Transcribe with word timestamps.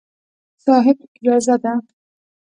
صاحب! 0.63 0.97
اجازه 1.17 1.55
ده. 1.63 1.73